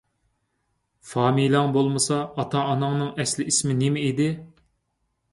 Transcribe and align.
فامىلەڭ 1.09 1.75
بولمىسا، 1.75 2.17
ئاتا- 2.43 2.63
ئاناڭنىڭ 2.71 3.11
ئەسلىي 3.25 3.51
ئىسمى 3.53 3.75
نېمە 3.83 4.07
ئىدى؟ 4.07 4.31